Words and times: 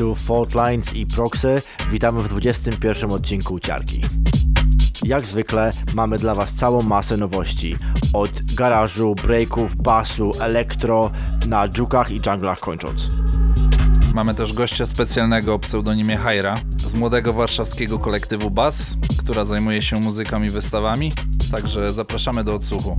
Cześć, 0.00 0.08
tu 0.08 0.14
Fault 0.14 0.54
Lines 0.54 0.94
i 0.94 1.06
Proxy. 1.06 1.62
Witamy 1.90 2.22
w 2.22 2.28
21 2.28 3.12
odcinku 3.12 3.58
Ciarki. 3.60 4.00
Jak 5.04 5.26
zwykle 5.26 5.72
mamy 5.94 6.18
dla 6.18 6.34
Was 6.34 6.54
całą 6.54 6.82
masę 6.82 7.16
nowości. 7.16 7.76
Od 8.12 8.30
garażu, 8.54 9.14
breaków, 9.14 9.76
basu, 9.76 10.32
elektro, 10.40 11.10
na 11.48 11.68
dżukach 11.68 12.10
i 12.10 12.20
junglach 12.26 12.60
kończąc. 12.60 13.08
Mamy 14.14 14.34
też 14.34 14.52
gościa 14.52 14.86
specjalnego 14.86 15.54
o 15.54 15.58
pseudonimie 15.58 16.16
Hajra 16.16 16.54
z 16.86 16.94
młodego 16.94 17.32
warszawskiego 17.32 17.98
kolektywu 17.98 18.50
Bas, 18.50 18.94
która 19.18 19.44
zajmuje 19.44 19.82
się 19.82 20.00
muzyką 20.00 20.42
i 20.42 20.50
wystawami, 20.50 21.12
także 21.52 21.92
zapraszamy 21.92 22.44
do 22.44 22.54
odsłuchu. 22.54 22.98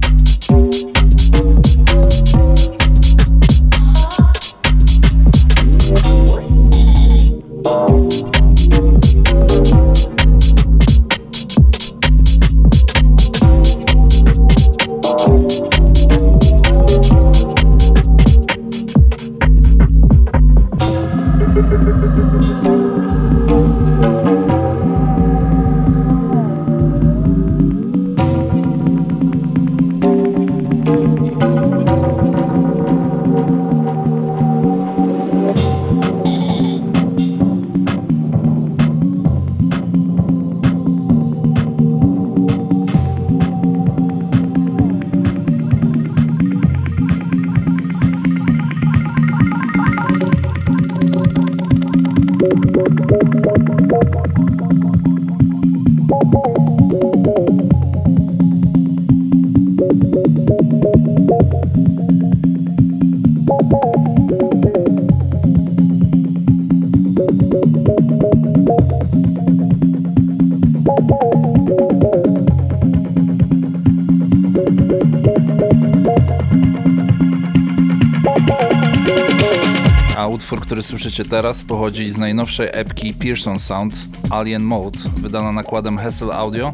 Który 80.82 81.00
słyszycie 81.00 81.26
teraz, 81.26 81.64
pochodzi 81.64 82.12
z 82.12 82.18
najnowszej 82.18 82.68
epki 82.72 83.14
Pearson 83.14 83.60
Sound 83.60 83.96
Alien 84.30 84.64
Mode, 84.64 85.00
wydana 85.18 85.52
nakładem 85.52 85.98
Hessel 85.98 86.32
Audio. 86.32 86.74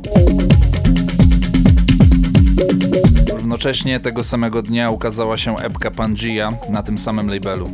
Równocześnie 3.30 4.00
tego 4.00 4.24
samego 4.24 4.62
dnia 4.62 4.92
ukazała 4.92 5.38
się 5.38 5.58
epka 5.58 5.92
Pangea 5.92 6.54
na 6.70 6.84
tym 6.84 6.98
samym 6.98 7.30
labelu. 7.30 7.70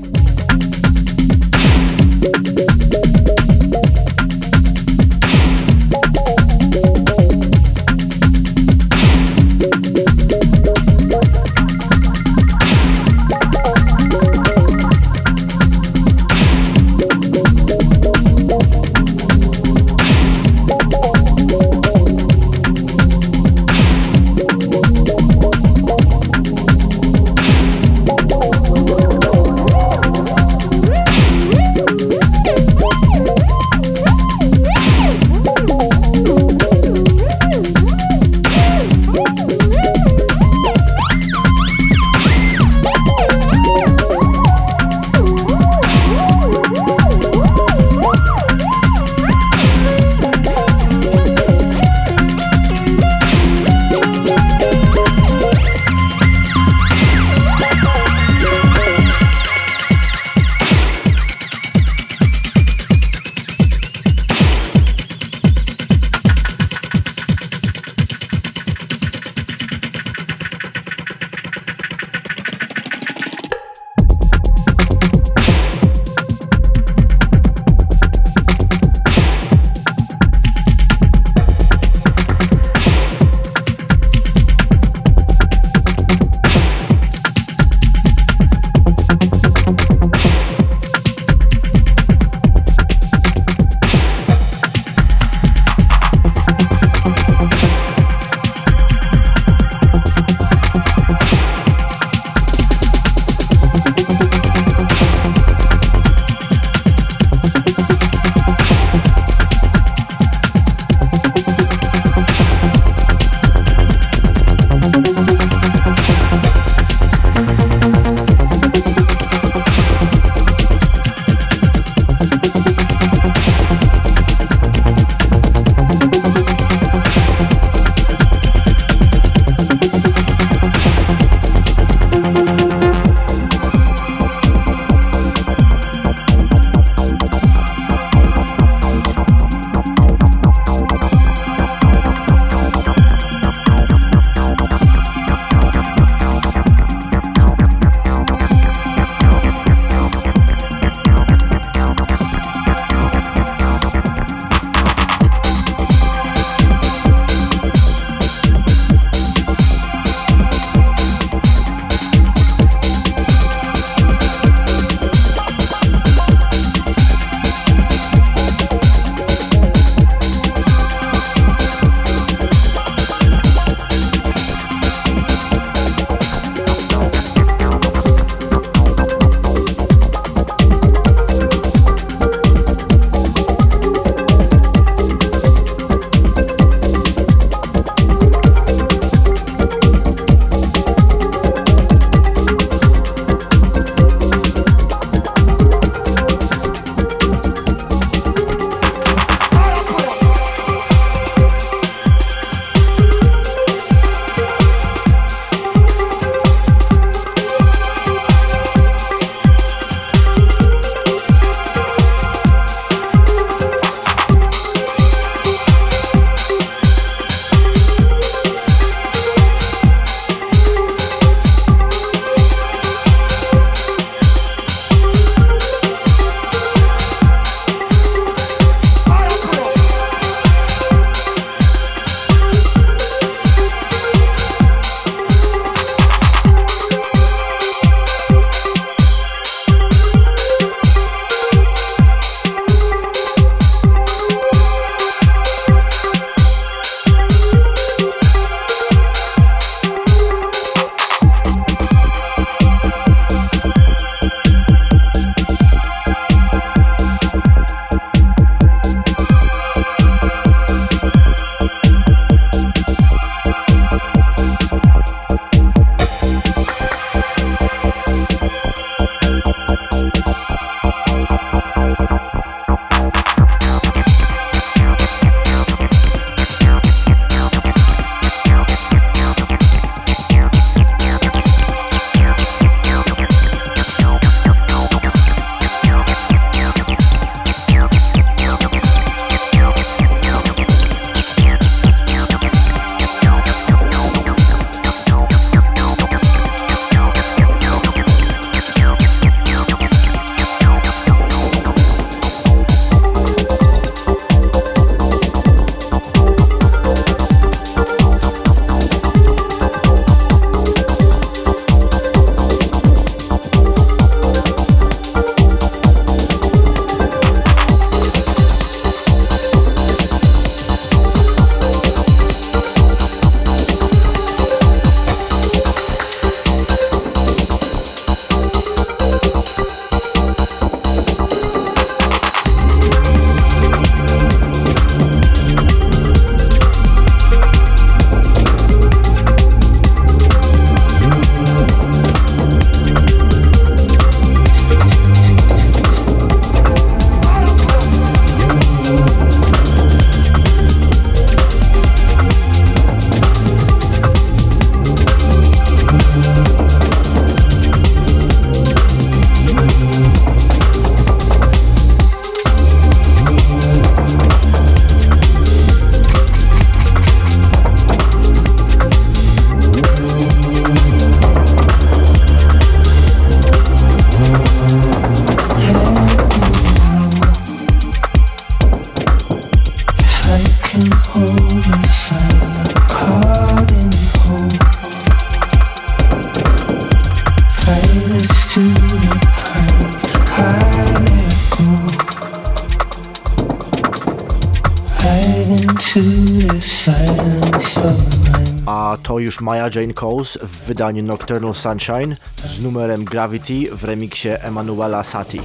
A 398.65 398.98
to 399.03 399.20
już 399.20 399.42
Maya 399.42 399.70
Jane 399.75 399.94
Coles 399.94 400.38
w 400.42 400.65
wydaniu 400.65 401.03
Nocturnal 401.03 401.53
Sunshine 401.53 402.15
z 402.36 402.63
numerem 402.63 403.06
Gravity 403.06 403.75
w 403.75 403.84
remiksie 403.84 404.30
Emanuela 404.30 405.03
Sati. 405.03 405.42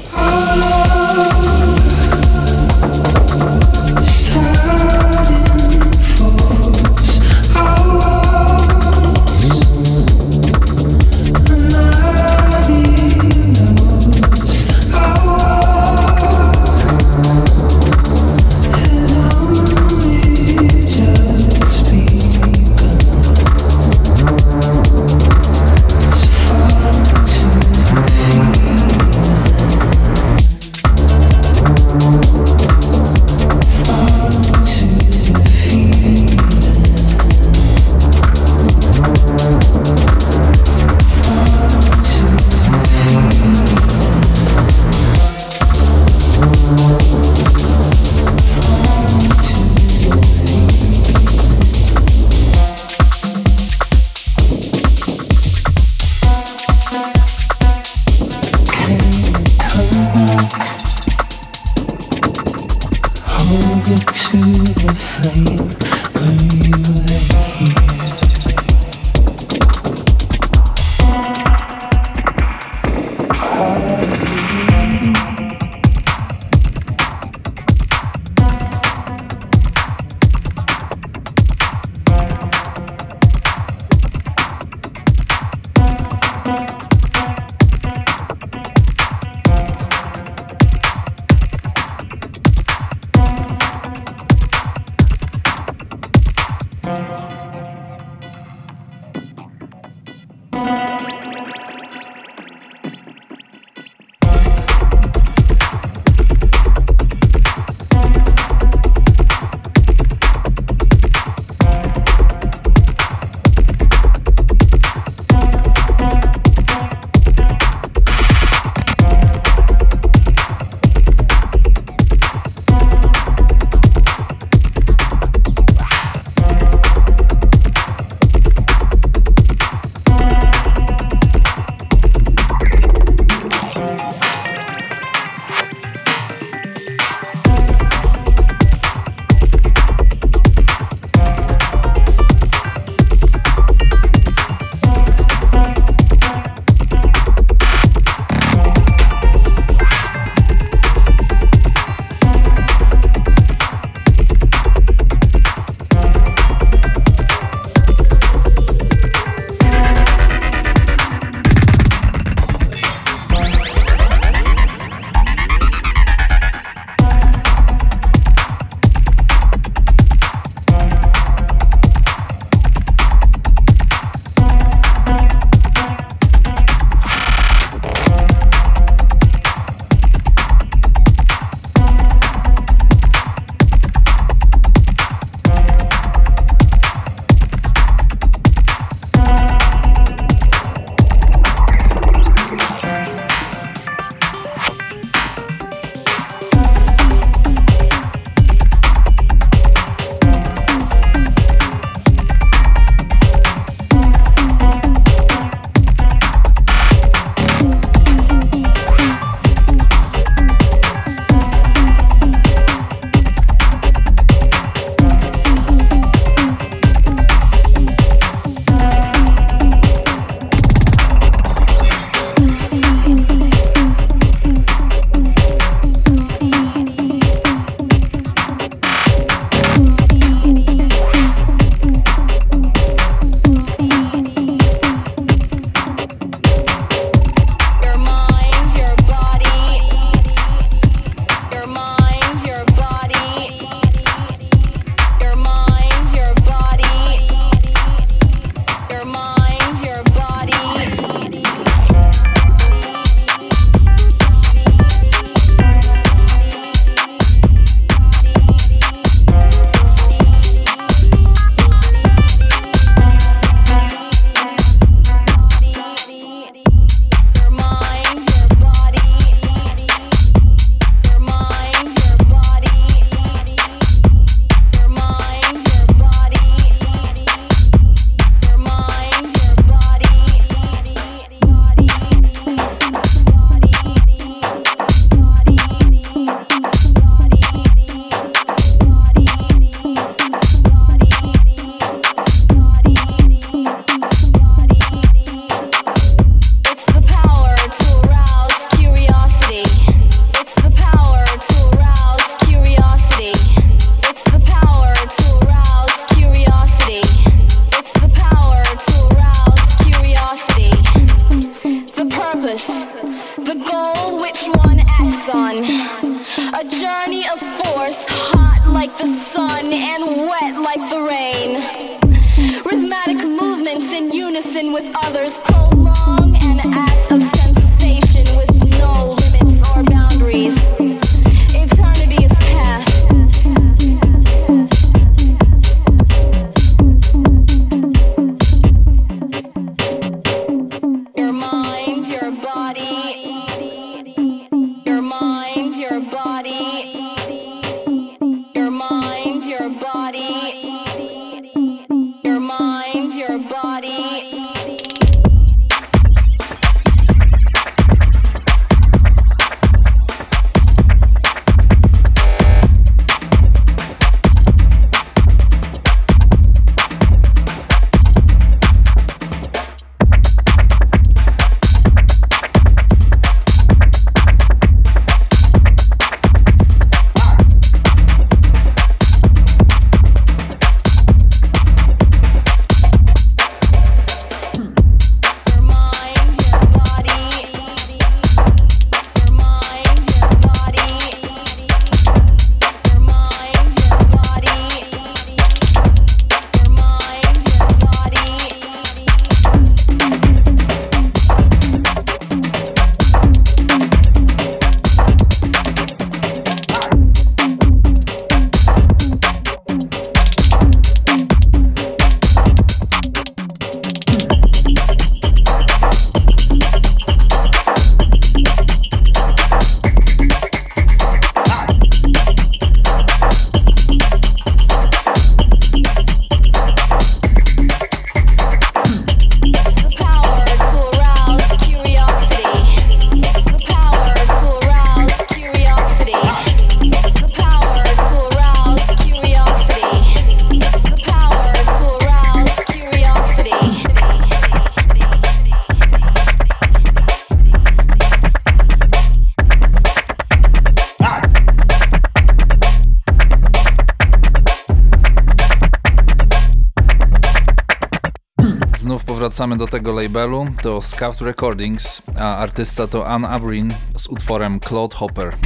wracamy 459.39 459.57
do 459.57 459.67
tego 459.67 459.93
labelu, 459.93 460.47
to 460.63 460.83
Scout 460.83 461.21
Recordings, 461.21 462.03
a 462.19 462.37
artysta 462.37 462.87
to 462.87 463.07
Anne 463.07 463.29
Avrin 463.29 463.75
z 463.97 464.09
utworem 464.09 464.61
Claude 464.61 464.97
Hopper. 464.97 465.37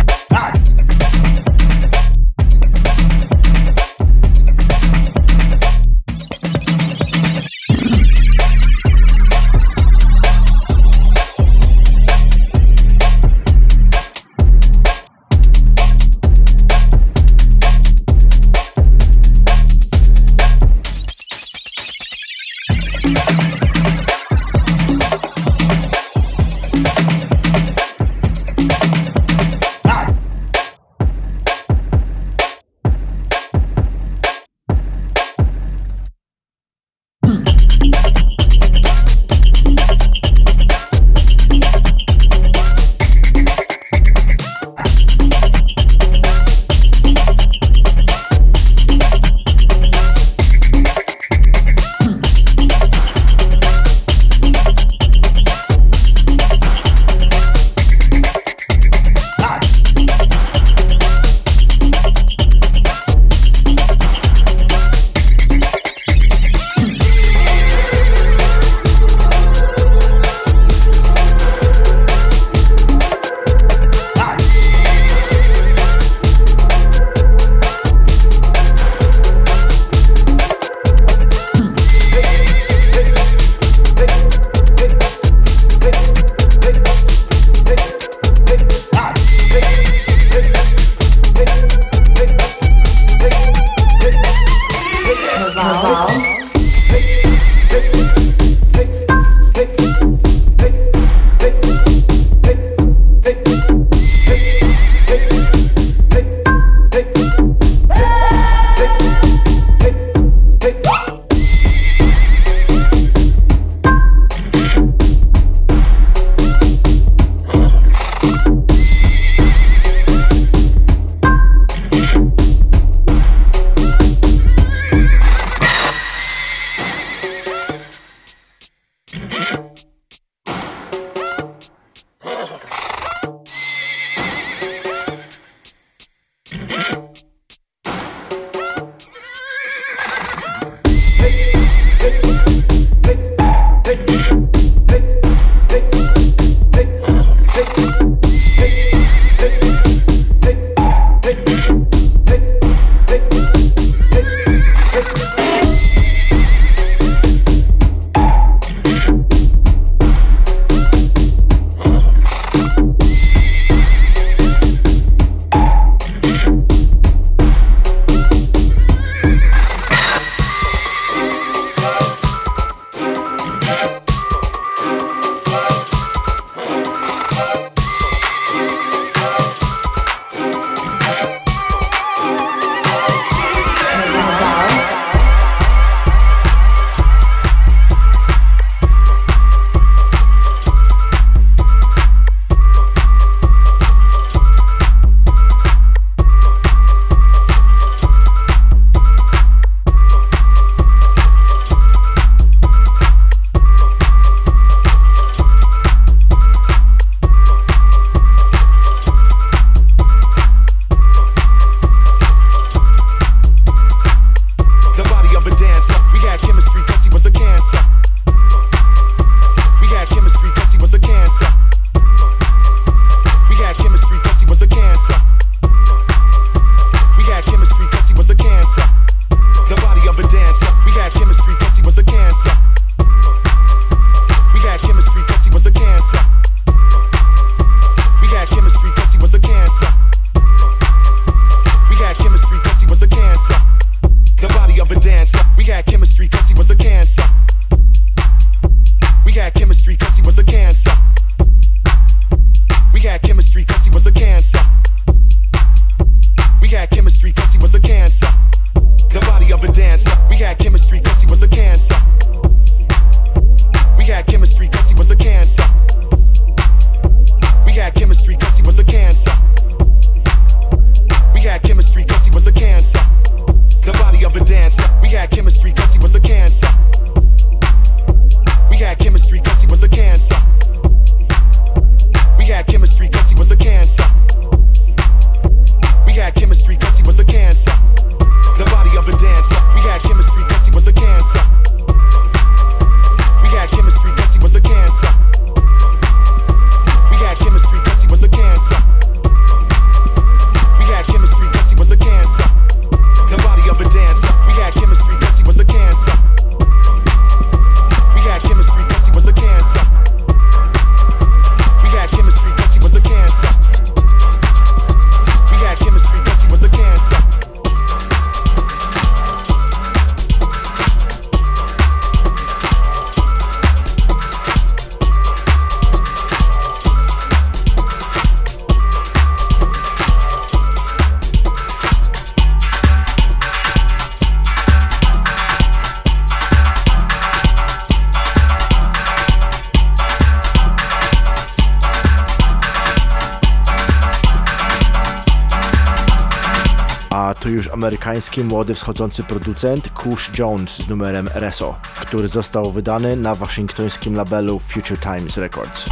amerykański 347.72 348.44
młody 348.44 348.74
wschodzący 348.74 349.22
producent 349.22 349.88
Kush 349.88 350.38
Jones 350.38 350.70
z 350.70 350.88
numerem 350.88 351.28
Reso, 351.34 351.78
który 352.00 352.28
został 352.28 352.72
wydany 352.72 353.16
na 353.16 353.34
waszyngtońskim 353.34 354.14
labelu 354.14 354.58
Future 354.58 354.98
Times 354.98 355.36
Records. 355.36 355.86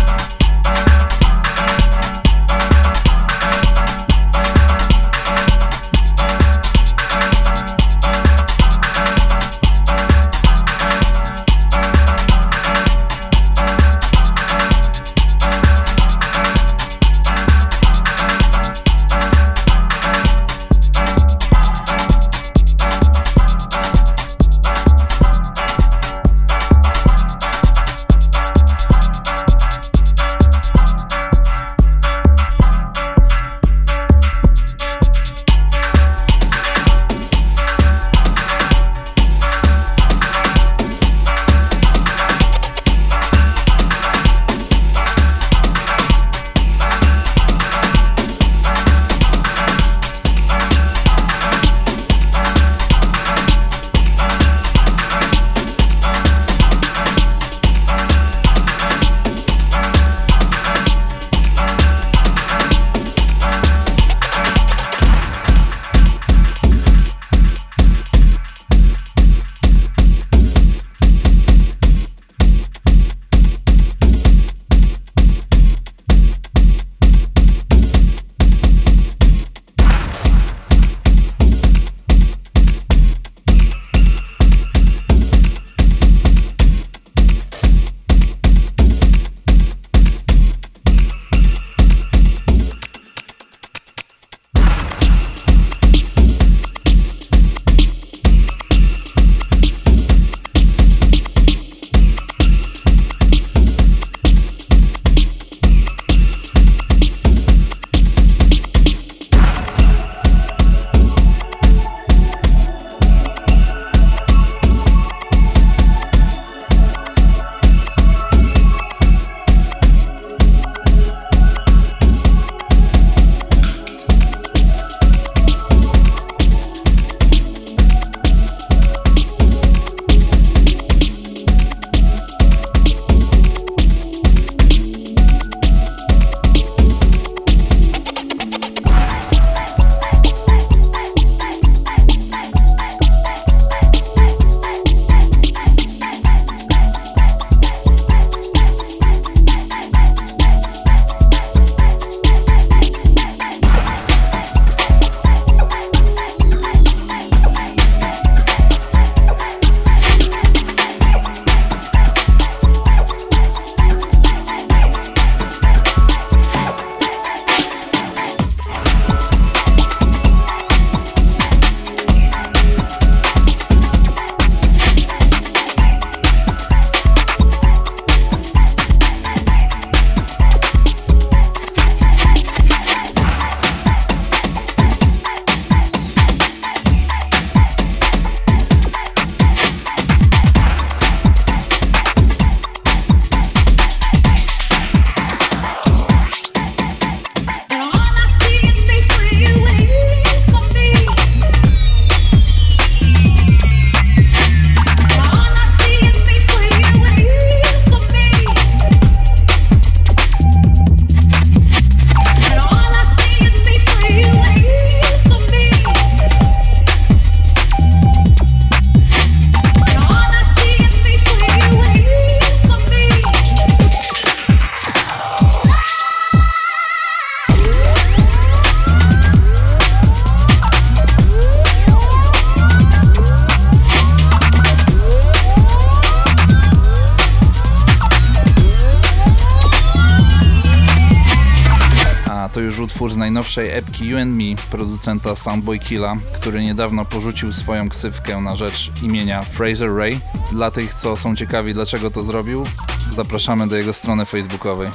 już 242.71 242.79
utwór 242.79 243.13
z 243.13 243.17
najnowszej 243.17 243.71
epki 243.71 244.09
You 244.09 244.19
and 244.19 244.37
Me 244.37 244.45
producenta 244.71 245.37
Soundboy 245.37 245.79
Killa, 245.79 246.17
który 246.35 246.63
niedawno 246.63 247.05
porzucił 247.05 247.53
swoją 247.53 247.89
ksywkę 247.89 248.41
na 248.41 248.57
rzecz 248.57 248.91
imienia 249.03 249.43
Fraser 249.43 249.97
Ray. 249.97 250.21
Dla 250.53 250.71
tych, 250.71 250.95
co 250.95 251.17
są 251.17 251.37
ciekawi 251.37 251.75
dlaczego 251.75 252.11
to 252.11 252.23
zrobił, 252.23 252.67
zapraszamy 253.13 253.69
do 253.69 253.77
jego 253.77 253.93
strony 253.93 254.25
facebookowej. 254.25 254.91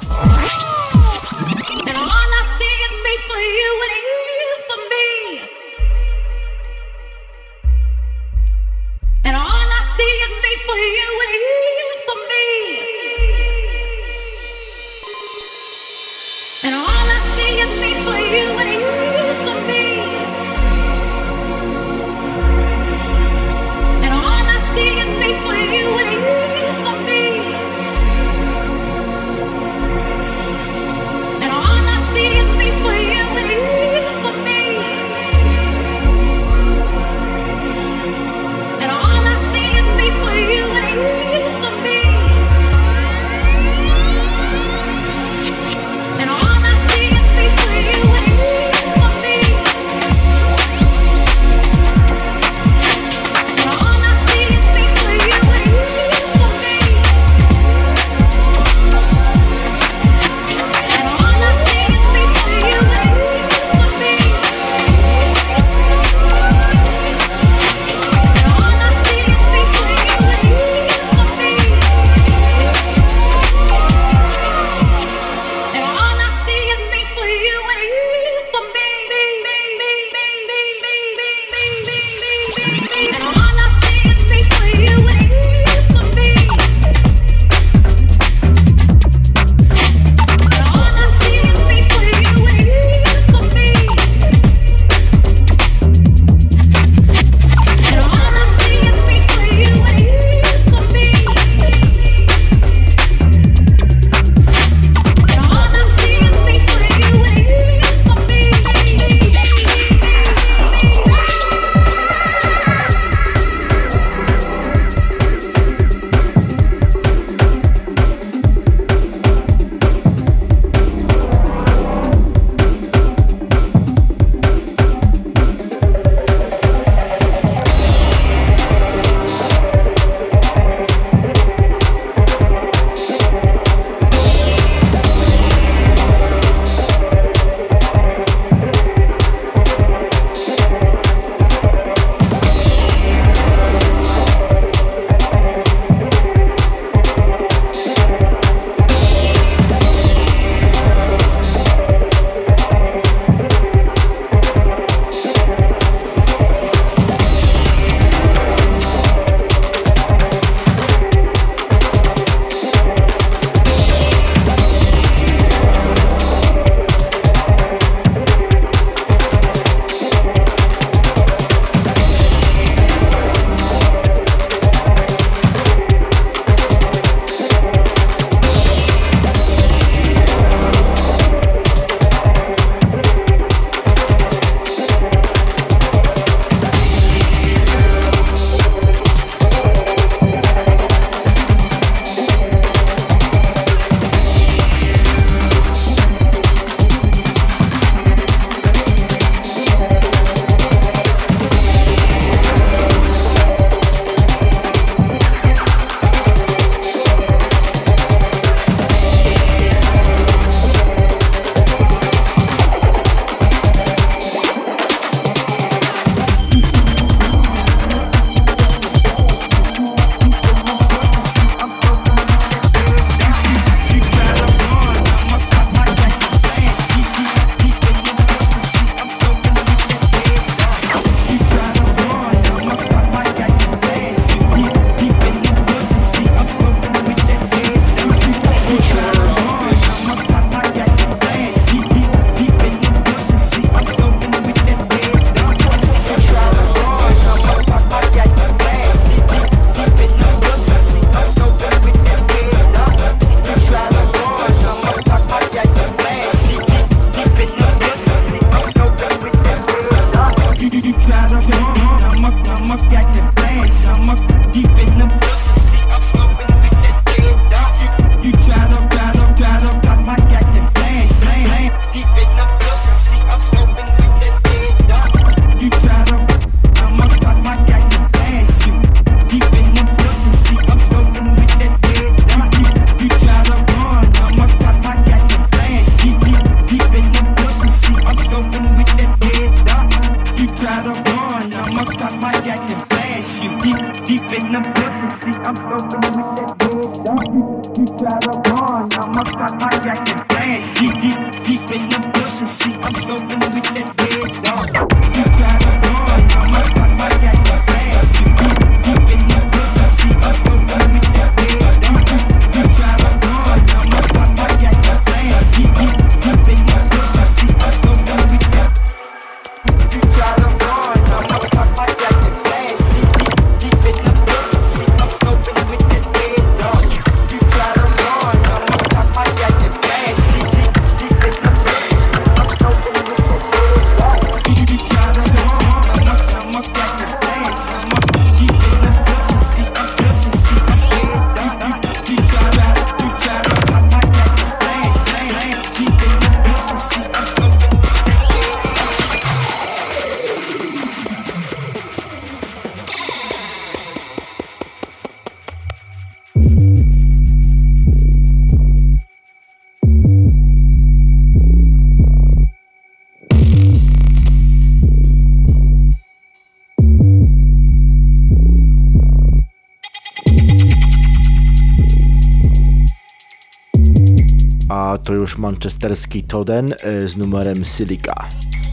to 375.06 375.14
już 375.14 375.38
manchesterski 375.38 376.22
Toden 376.22 376.72
e, 376.72 377.08
z 377.08 377.16
numerem 377.16 377.64
Silica. 377.64 378.14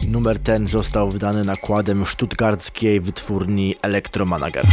Numer 0.08 0.38
ten 0.38 0.68
został 0.68 1.10
wydany 1.10 1.44
nakładem 1.44 2.06
sztuttgardzkiej 2.06 3.00
wytwórni 3.00 3.74
Electromanager. 3.82 4.66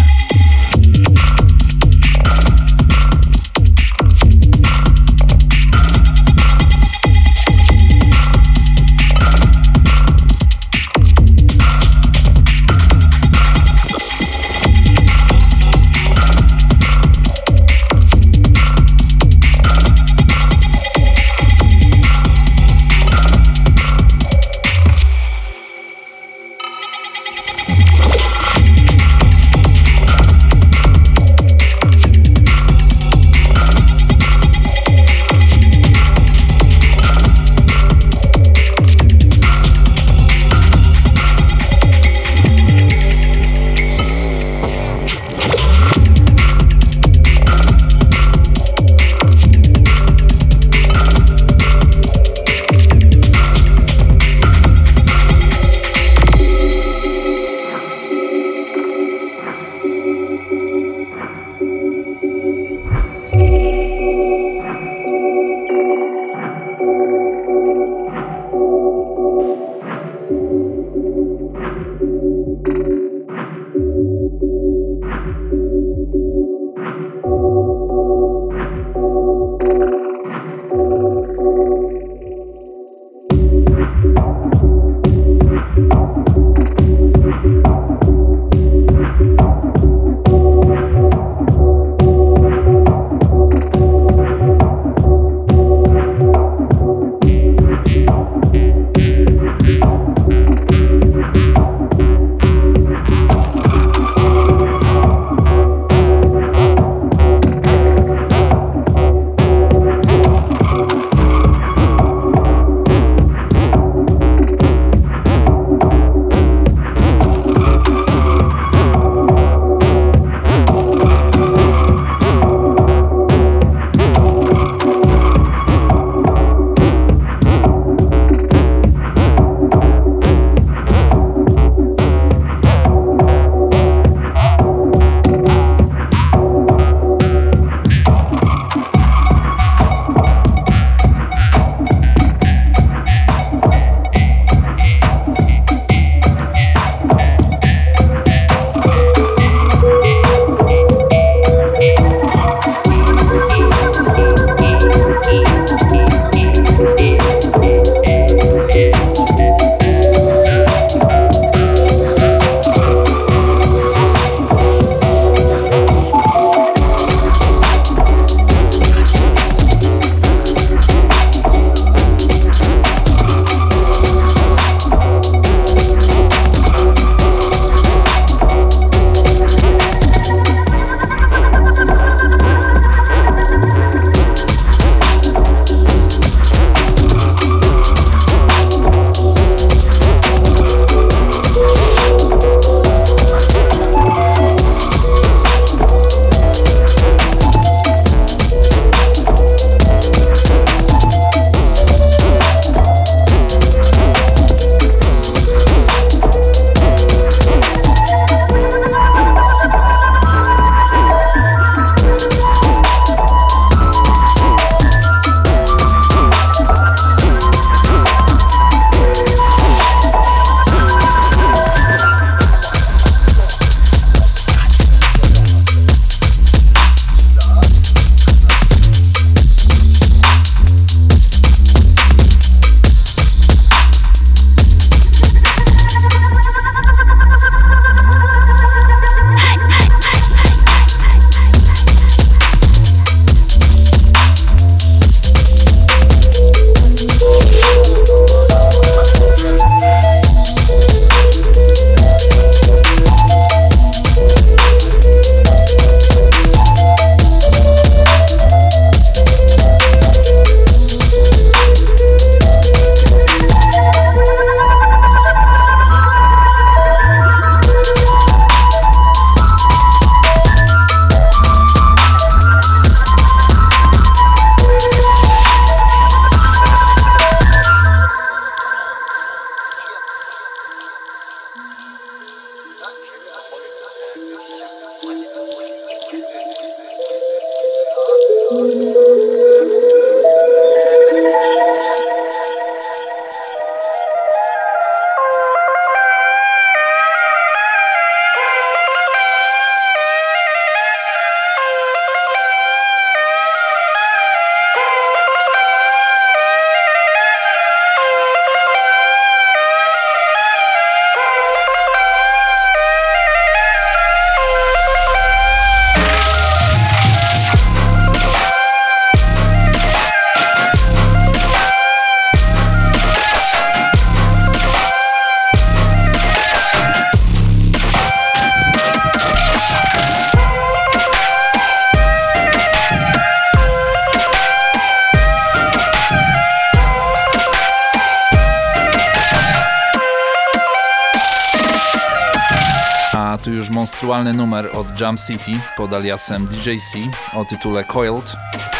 Aktualny 344.21 344.37
numer 344.37 344.69
od 344.73 345.01
Jump 345.01 345.19
City 345.19 345.59
pod 345.77 345.93
aliasem 345.93 346.47
DJC 346.47 346.95
o 347.33 347.45
tytule 347.45 347.83
Coiled. 347.83 348.33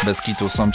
Bez 0.04 0.20
kitu 0.20 0.48
są 0.48 0.70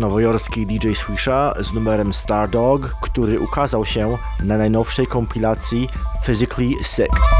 nowojorski 0.00 0.66
DJ 0.66 0.92
Swisha 0.94 1.54
z 1.60 1.72
numerem 1.72 2.12
Stardog, 2.12 2.96
który 3.02 3.40
ukazał 3.40 3.84
się 3.84 4.18
na 4.42 4.58
najnowszej 4.58 5.06
kompilacji 5.06 5.88
Physically 6.24 6.84
Sick. 6.84 7.39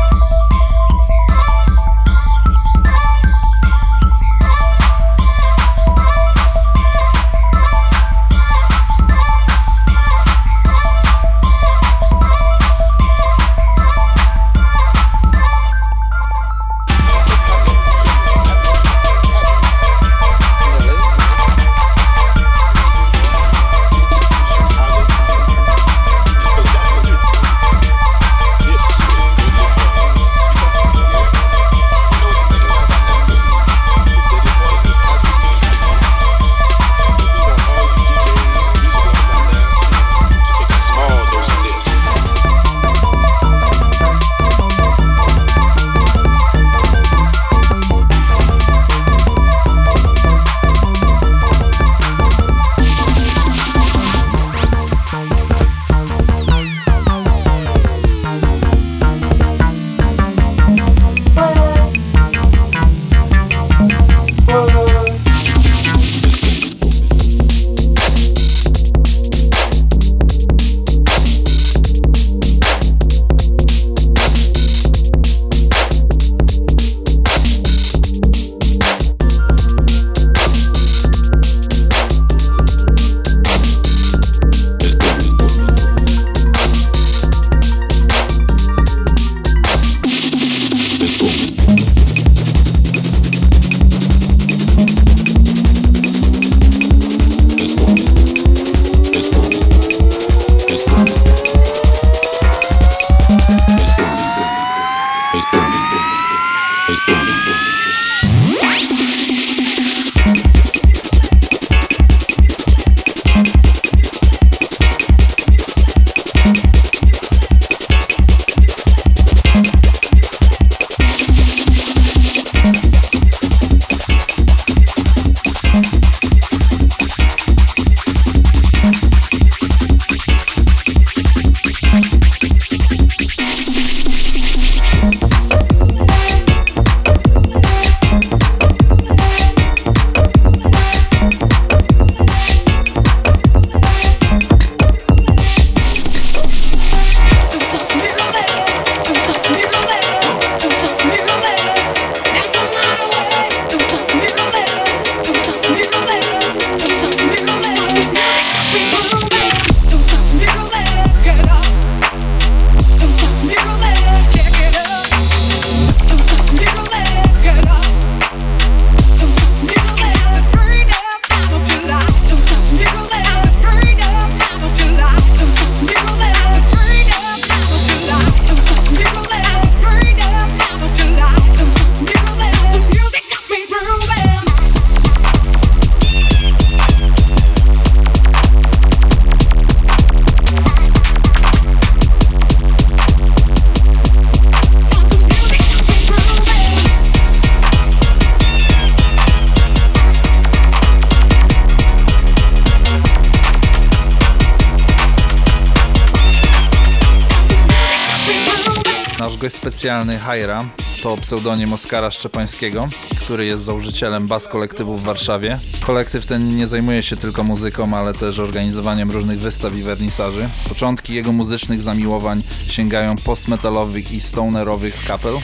Hajra 210.09 210.65
to 211.03 211.17
pseudonim 211.17 211.73
Oskara 211.73 212.11
Szczepańskiego, 212.11 212.89
który 213.21 213.47
jest 213.47 213.65
założycielem 213.65 214.27
bas 214.27 214.49
kolektywu 214.49 214.97
w 214.97 215.03
Warszawie. 215.03 215.59
Kolektyw 215.87 216.27
ten 216.27 216.57
nie 216.57 216.67
zajmuje 216.67 217.03
się 217.03 217.17
tylko 217.17 217.43
muzyką, 217.43 217.97
ale 217.97 218.15
też 218.15 218.39
organizowaniem 218.39 219.11
różnych 219.11 219.39
wystaw 219.39 219.75
i 219.77 219.83
wernisaży. 219.83 220.49
Początki 220.69 221.15
jego 221.15 221.33
muzycznych 221.33 221.83
zamiłowań 221.83 222.43
sięgają 222.71 223.17
postmetalowych 223.17 224.13
i 224.13 224.21
stonerowych 224.21 225.05
kapel. 225.07 225.35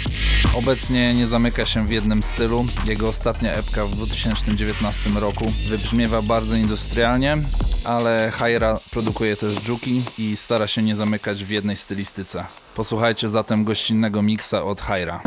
Obecnie 0.54 1.14
nie 1.14 1.26
zamyka 1.26 1.66
się 1.66 1.86
w 1.86 1.90
jednym 1.90 2.22
stylu. 2.22 2.66
Jego 2.86 3.08
ostatnia 3.08 3.52
epka 3.52 3.86
w 3.86 3.90
2019 3.90 5.10
roku 5.10 5.46
wybrzmiewa 5.68 6.22
bardzo 6.22 6.56
industrialnie, 6.56 7.38
ale 7.84 8.32
Hajra 8.34 8.78
produkuje 8.90 9.36
też 9.36 9.54
dżuki 9.54 10.02
i 10.18 10.36
stara 10.36 10.66
się 10.66 10.82
nie 10.82 10.96
zamykać 10.96 11.44
w 11.44 11.50
jednej 11.50 11.76
stylistyce. 11.76 12.65
Posłuchajcie 12.76 13.28
zatem 13.28 13.64
gościnnego 13.64 14.22
miksa 14.22 14.64
od 14.64 14.80
Hajra. 14.80 15.20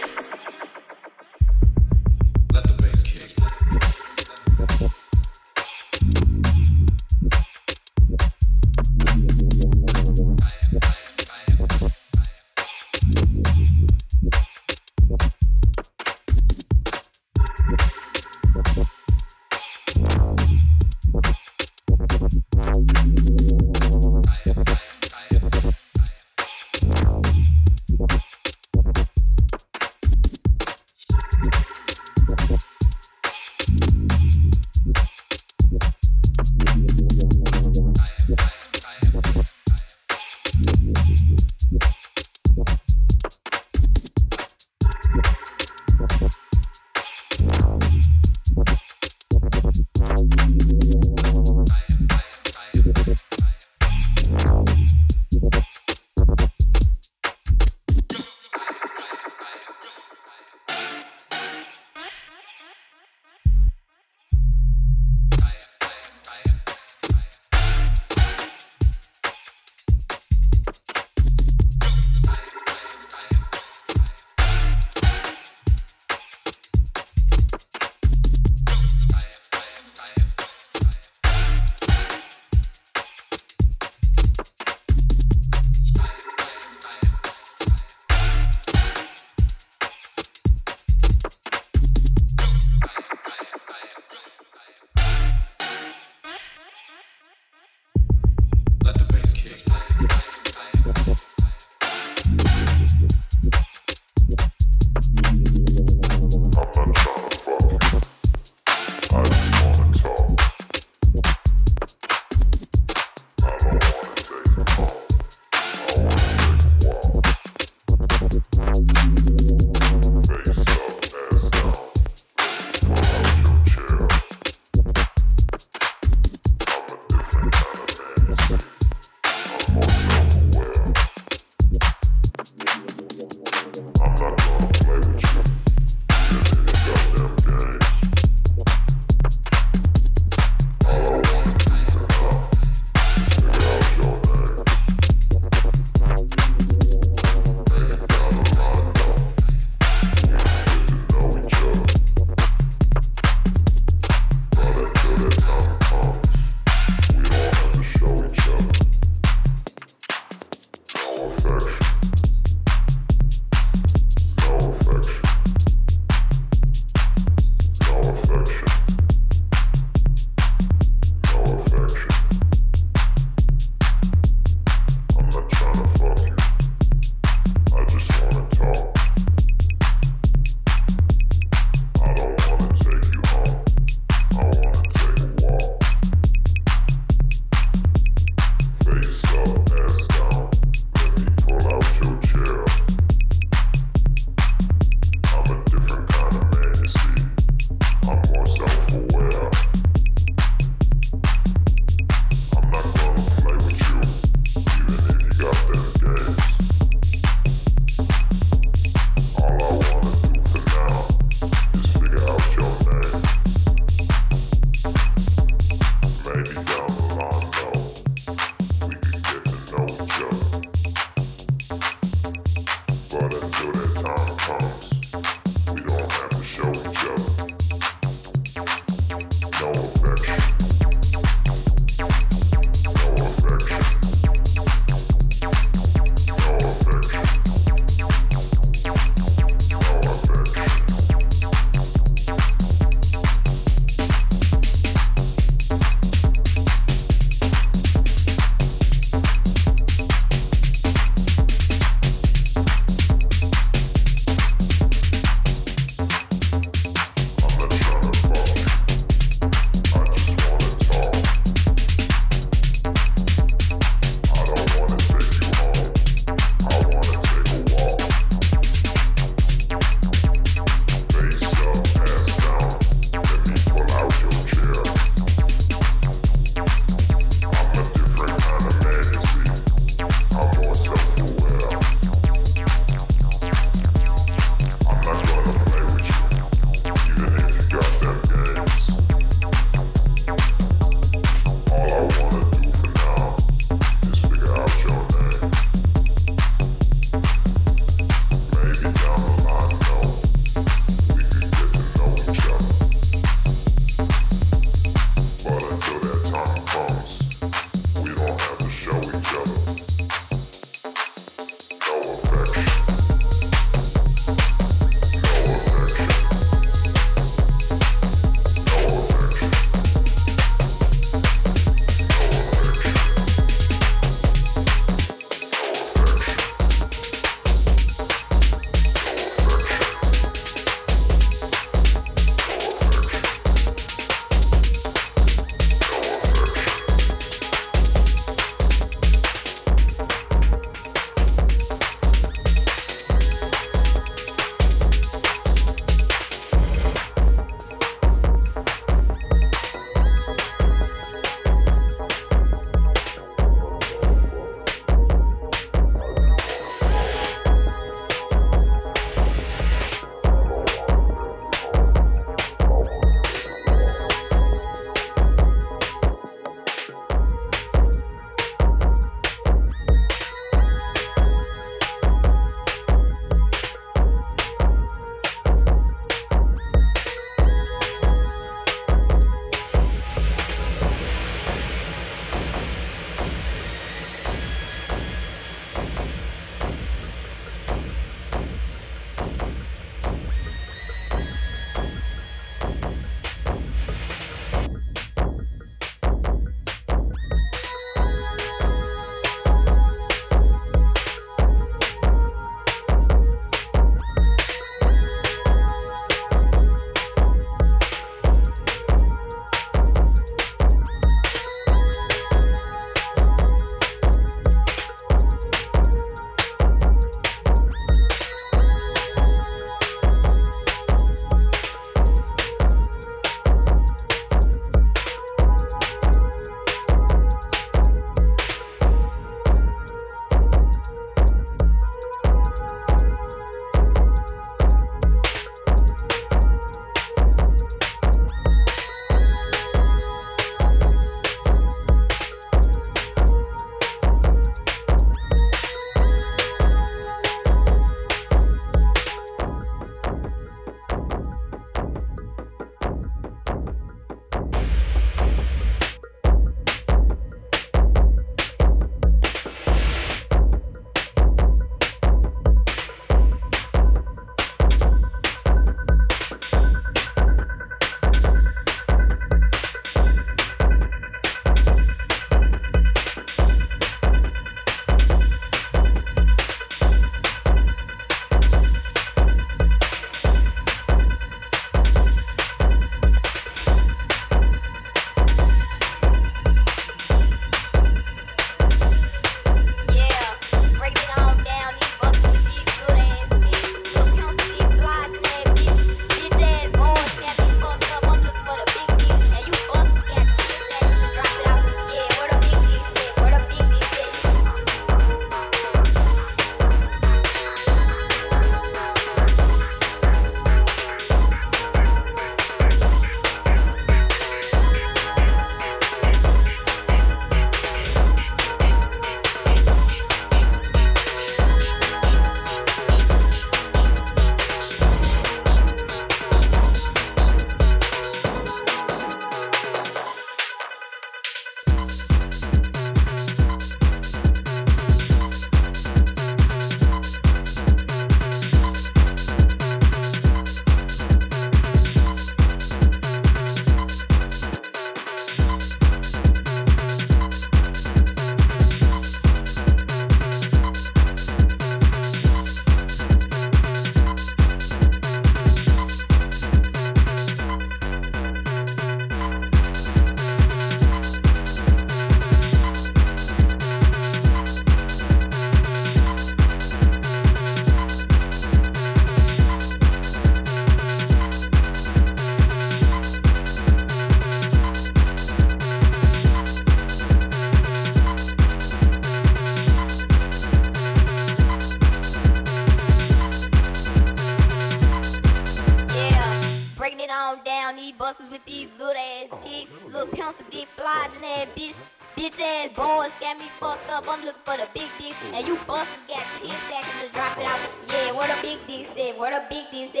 The 594.61 594.67
big 594.75 594.89
dick, 594.99 595.15
and 595.33 595.47
you 595.47 595.57
busters 595.65 595.97
got 596.07 596.21
10 596.37 596.53
seconds 596.69 597.01
to 597.01 597.09
drop 597.09 597.35
it 597.39 597.45
out. 597.45 597.59
Yeah, 597.89 598.11
what 598.11 598.29
a 598.29 598.39
big 598.43 598.59
dick 598.67 598.85
said, 598.95 599.17
where 599.17 599.33
the 599.33 599.43
big 599.49 599.65
dick 599.71 599.89
said, 599.91 600.00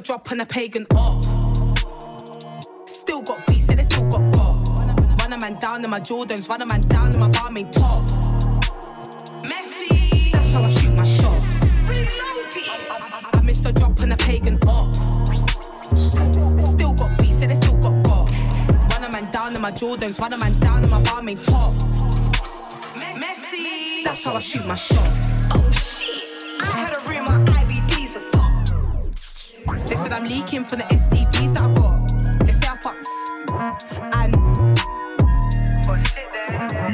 a 0.00 0.02
drop 0.02 0.32
on 0.32 0.40
a 0.40 0.46
pagan 0.46 0.86
up. 0.96 1.24
Still 2.86 3.22
got 3.22 3.46
beats, 3.46 3.68
yeah, 3.68 3.74
they 3.74 3.84
still 3.84 4.08
got 4.08 4.32
got. 4.32 5.20
Run 5.20 5.32
a 5.32 5.38
man 5.38 5.60
down 5.60 5.84
in 5.84 5.90
my 5.90 6.00
Jordans, 6.00 6.48
run 6.48 6.62
a 6.62 6.66
man 6.66 6.82
down 6.88 7.12
in 7.12 7.20
my 7.20 7.28
barmaid 7.28 7.70
top. 7.72 8.02
Messi, 9.50 10.32
that's 10.32 10.52
how 10.52 10.62
I 10.62 10.70
shoot 10.70 10.94
my 10.96 11.04
shot. 11.04 11.42
I, 11.88 13.30
I 13.34 13.40
missed 13.42 13.66
a 13.66 13.72
drop 13.72 14.00
on 14.00 14.12
a 14.12 14.16
pagan 14.16 14.58
up. 14.66 14.96
Still 15.96 16.94
got 16.94 17.18
beats, 17.18 17.40
yeah, 17.40 17.48
they 17.48 17.56
still 17.56 17.76
got 17.76 18.02
got. 18.02 18.30
Run 18.92 19.04
a 19.04 19.12
man 19.12 19.30
down 19.30 19.54
in 19.54 19.60
my 19.60 19.72
Jordans, 19.72 20.18
run 20.18 20.32
a 20.32 20.38
man 20.38 20.58
down 20.60 20.82
in 20.82 20.90
my 20.90 21.02
barmaid 21.02 21.44
top. 21.44 21.74
Messi, 23.22 24.02
that's 24.04 24.24
how 24.24 24.34
I 24.34 24.38
shoot 24.38 24.66
my 24.66 24.76
shot. 24.76 25.10
Oh 25.52 25.79
said 30.64 30.68
from 30.68 30.78
the 30.80 30.84
STDs 30.94 31.54
that 31.54 31.62
I 31.62 31.74
got. 31.74 32.46
They 32.46 32.52
say 32.52 32.68
I 32.68 32.76
fucks. 32.76 33.08
And 34.16 34.34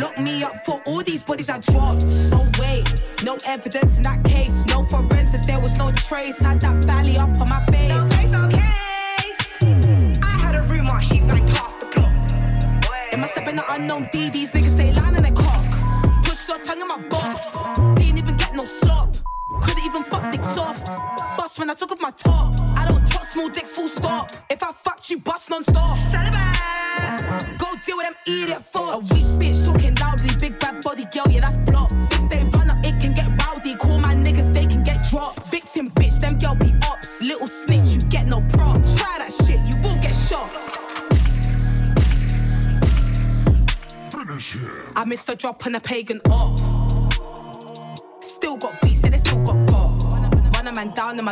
lock 0.01 0.18
me 0.18 0.43
up 0.43 0.56
for 0.64 0.80
all 0.86 1.02
these 1.02 1.22
bodies 1.22 1.48
I 1.48 1.59
dropped. 1.59 2.05
No 2.30 2.44
way, 2.59 2.84
no 3.24 3.36
evidence 3.47 3.97
in 3.97 4.02
that 4.05 4.22
case. 4.24 4.66
No 4.66 4.84
forensics, 4.84 5.47
there 5.47 5.60
was 5.60 5.76
no 5.78 5.90
trace. 5.93 6.40
Had 6.40 6.60
that 6.60 6.75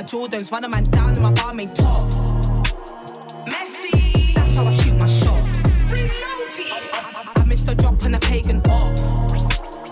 Jordans, 0.04 0.52
run 0.52 0.64
a 0.64 0.68
man 0.68 0.84
down 0.90 1.16
in 1.16 1.22
my 1.22 1.30
barmaid 1.32 1.74
top. 1.74 2.10
Messi, 3.48 4.34
that's 4.34 4.54
how 4.54 4.64
I 4.64 4.72
shoot 4.72 5.00
my 5.00 5.06
shot. 5.06 5.42
I 7.36 7.44
missed 7.46 7.68
a 7.68 7.74
drop 7.74 8.02
on 8.04 8.14
a 8.14 8.20
pagan 8.20 8.58
up. 8.68 8.98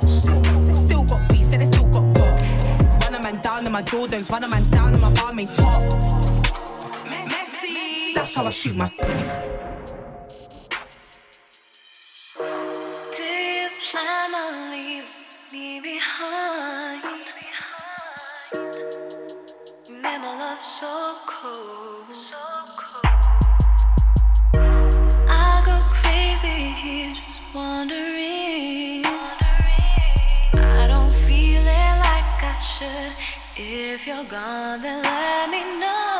Still 0.06 1.04
got 1.04 1.28
beats, 1.30 1.52
yeah, 1.52 1.58
they 1.58 1.66
still 1.66 1.86
got 1.88 2.14
got. 2.14 3.04
Run 3.04 3.14
a 3.14 3.22
man 3.22 3.40
down 3.42 3.66
in 3.66 3.72
my 3.72 3.82
Jordans, 3.82 4.30
run 4.30 4.44
a 4.44 4.48
man 4.48 4.68
down 4.70 4.94
in 4.94 5.00
my 5.00 5.12
barmaid 5.14 5.48
top. 5.56 5.82
Messi, 7.08 8.14
that's 8.14 8.34
how 8.34 8.44
I 8.44 8.50
shoot 8.50 8.76
my. 8.76 9.51
If 33.54 34.06
you're 34.06 34.24
gone, 34.24 34.80
then 34.80 35.02
let 35.02 35.50
me 35.50 35.78
know. 35.78 36.11